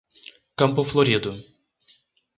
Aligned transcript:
Campo 0.59 0.81
Florido 0.83 1.31